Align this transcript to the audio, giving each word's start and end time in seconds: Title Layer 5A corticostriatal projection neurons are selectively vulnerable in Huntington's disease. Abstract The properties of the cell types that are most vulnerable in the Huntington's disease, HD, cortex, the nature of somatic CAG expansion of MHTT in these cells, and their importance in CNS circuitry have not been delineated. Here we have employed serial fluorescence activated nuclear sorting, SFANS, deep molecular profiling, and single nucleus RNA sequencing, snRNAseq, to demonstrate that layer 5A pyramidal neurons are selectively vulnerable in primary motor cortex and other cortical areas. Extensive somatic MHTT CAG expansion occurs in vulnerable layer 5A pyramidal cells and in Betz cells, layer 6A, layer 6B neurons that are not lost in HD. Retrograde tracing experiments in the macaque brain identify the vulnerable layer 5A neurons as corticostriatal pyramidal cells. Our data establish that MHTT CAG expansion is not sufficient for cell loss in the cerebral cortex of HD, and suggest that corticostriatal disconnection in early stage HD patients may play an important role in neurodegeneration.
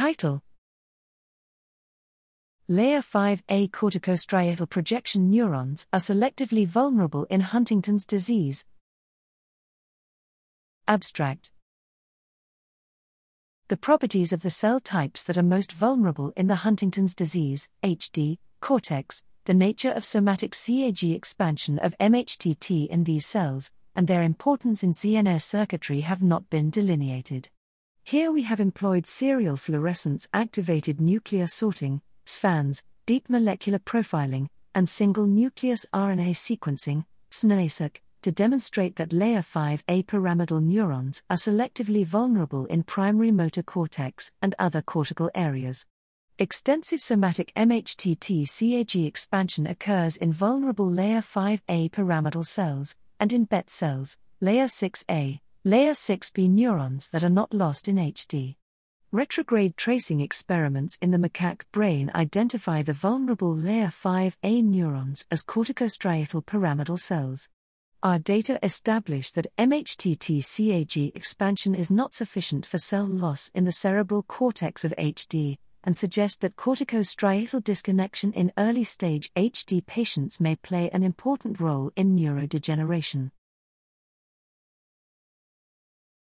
Title 0.00 0.42
Layer 2.68 3.02
5A 3.02 3.68
corticostriatal 3.70 4.66
projection 4.70 5.28
neurons 5.28 5.86
are 5.92 6.00
selectively 6.00 6.66
vulnerable 6.66 7.24
in 7.24 7.42
Huntington's 7.42 8.06
disease. 8.06 8.64
Abstract 10.88 11.50
The 13.68 13.76
properties 13.76 14.32
of 14.32 14.40
the 14.40 14.48
cell 14.48 14.80
types 14.80 15.22
that 15.24 15.36
are 15.36 15.42
most 15.42 15.70
vulnerable 15.70 16.32
in 16.34 16.46
the 16.46 16.62
Huntington's 16.64 17.14
disease, 17.14 17.68
HD, 17.82 18.38
cortex, 18.60 19.22
the 19.44 19.52
nature 19.52 19.92
of 19.92 20.06
somatic 20.06 20.52
CAG 20.52 21.04
expansion 21.04 21.78
of 21.78 21.94
MHTT 21.98 22.88
in 22.88 23.04
these 23.04 23.26
cells, 23.26 23.70
and 23.94 24.06
their 24.06 24.22
importance 24.22 24.82
in 24.82 24.92
CNS 24.92 25.42
circuitry 25.42 26.00
have 26.00 26.22
not 26.22 26.48
been 26.48 26.70
delineated. 26.70 27.50
Here 28.10 28.32
we 28.32 28.42
have 28.42 28.58
employed 28.58 29.06
serial 29.06 29.56
fluorescence 29.56 30.26
activated 30.34 31.00
nuclear 31.00 31.46
sorting, 31.46 32.02
SFANS, 32.26 32.82
deep 33.06 33.30
molecular 33.30 33.78
profiling, 33.78 34.48
and 34.74 34.88
single 34.88 35.28
nucleus 35.28 35.86
RNA 35.94 36.32
sequencing, 36.32 37.04
snRNAseq, 37.30 37.98
to 38.22 38.32
demonstrate 38.32 38.96
that 38.96 39.12
layer 39.12 39.42
5A 39.42 40.08
pyramidal 40.08 40.60
neurons 40.60 41.22
are 41.30 41.36
selectively 41.36 42.04
vulnerable 42.04 42.66
in 42.66 42.82
primary 42.82 43.30
motor 43.30 43.62
cortex 43.62 44.32
and 44.42 44.56
other 44.58 44.82
cortical 44.82 45.30
areas. 45.32 45.86
Extensive 46.36 47.00
somatic 47.00 47.52
MHTT 47.54 48.44
CAG 48.58 49.06
expansion 49.06 49.68
occurs 49.68 50.16
in 50.16 50.32
vulnerable 50.32 50.90
layer 50.90 51.20
5A 51.20 51.92
pyramidal 51.92 52.42
cells 52.42 52.96
and 53.20 53.32
in 53.32 53.44
Betz 53.44 53.72
cells, 53.72 54.18
layer 54.40 54.66
6A, 54.66 55.38
layer 55.62 55.92
6B 55.92 56.48
neurons 56.48 57.08
that 57.08 57.22
are 57.22 57.28
not 57.28 57.52
lost 57.52 57.86
in 57.86 57.96
HD. 57.96 58.56
Retrograde 59.12 59.76
tracing 59.76 60.22
experiments 60.22 60.96
in 61.02 61.10
the 61.10 61.18
macaque 61.18 61.64
brain 61.70 62.10
identify 62.14 62.80
the 62.80 62.94
vulnerable 62.94 63.54
layer 63.54 63.88
5A 63.88 64.64
neurons 64.64 65.26
as 65.30 65.42
corticostriatal 65.42 66.46
pyramidal 66.46 66.96
cells. 66.96 67.50
Our 68.02 68.18
data 68.18 68.58
establish 68.62 69.32
that 69.32 69.54
MHTT 69.58 70.40
CAG 70.40 71.12
expansion 71.14 71.74
is 71.74 71.90
not 71.90 72.14
sufficient 72.14 72.64
for 72.64 72.78
cell 72.78 73.04
loss 73.04 73.50
in 73.54 73.66
the 73.66 73.72
cerebral 73.72 74.22
cortex 74.22 74.82
of 74.86 74.94
HD, 74.96 75.58
and 75.84 75.94
suggest 75.94 76.40
that 76.40 76.56
corticostriatal 76.56 77.62
disconnection 77.62 78.32
in 78.32 78.50
early 78.56 78.84
stage 78.84 79.30
HD 79.34 79.84
patients 79.84 80.40
may 80.40 80.56
play 80.56 80.88
an 80.88 81.02
important 81.02 81.60
role 81.60 81.92
in 81.96 82.16
neurodegeneration. 82.16 83.30